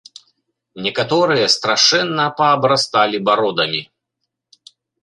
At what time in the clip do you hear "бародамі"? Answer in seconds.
3.31-3.81